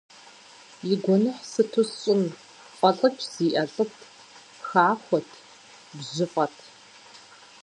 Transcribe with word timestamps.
И 0.91 0.93
гуэныхь 1.03 1.43
сыту 1.51 1.83
сщӏын, 1.89 2.21
фӏэлӏыкӏ 2.77 3.23
зиӏэ 3.31 3.63
лӏыт, 3.71 3.91
хахуэт, 4.67 5.27
бжьыфӏэт. 5.97 6.55